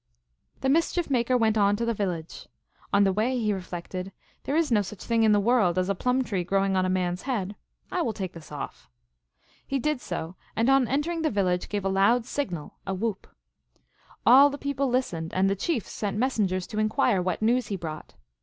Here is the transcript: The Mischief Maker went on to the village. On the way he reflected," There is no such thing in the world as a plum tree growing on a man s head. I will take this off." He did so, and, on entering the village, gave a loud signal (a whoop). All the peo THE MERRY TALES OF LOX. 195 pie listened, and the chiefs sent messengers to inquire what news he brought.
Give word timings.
The 0.61 0.69
Mischief 0.69 1.11
Maker 1.11 1.37
went 1.37 1.59
on 1.59 1.75
to 1.75 1.85
the 1.85 1.93
village. 1.93 2.47
On 2.91 3.03
the 3.03 3.13
way 3.13 3.37
he 3.37 3.53
reflected," 3.53 4.11
There 4.45 4.55
is 4.55 4.71
no 4.71 4.81
such 4.81 5.03
thing 5.03 5.21
in 5.21 5.31
the 5.31 5.39
world 5.39 5.77
as 5.77 5.89
a 5.89 5.93
plum 5.93 6.23
tree 6.23 6.43
growing 6.43 6.75
on 6.75 6.87
a 6.87 6.89
man 6.89 7.13
s 7.13 7.21
head. 7.21 7.55
I 7.91 8.01
will 8.01 8.11
take 8.11 8.33
this 8.33 8.51
off." 8.51 8.89
He 9.63 9.77
did 9.77 10.01
so, 10.01 10.35
and, 10.55 10.71
on 10.71 10.87
entering 10.87 11.21
the 11.21 11.29
village, 11.29 11.69
gave 11.69 11.85
a 11.85 11.89
loud 11.89 12.25
signal 12.25 12.79
(a 12.87 12.95
whoop). 12.95 13.27
All 14.25 14.49
the 14.49 14.57
peo 14.57 14.73
THE 14.73 14.85
MERRY 14.87 14.91
TALES 15.03 15.11
OF 15.11 15.13
LOX. 15.13 15.13
195 15.13 15.13
pie 15.13 15.17
listened, 15.27 15.33
and 15.35 15.47
the 15.51 15.55
chiefs 15.55 15.91
sent 15.91 16.17
messengers 16.17 16.65
to 16.65 16.79
inquire 16.79 17.21
what 17.21 17.43
news 17.43 17.67
he 17.67 17.75
brought. 17.75 18.15